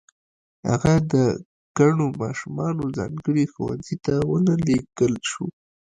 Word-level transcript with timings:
هغه 0.69 0.93
د 1.13 1.13
کڼو 1.77 2.05
ماشومانو 2.21 2.83
ځانګړي 2.97 3.45
ښوونځي 3.53 3.95
ته 4.05 4.13
و 4.29 4.31
نه 4.47 4.55
لېږل 4.65 5.13
شو 5.29 5.45